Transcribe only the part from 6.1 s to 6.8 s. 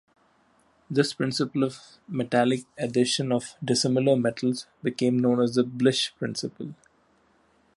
Principle.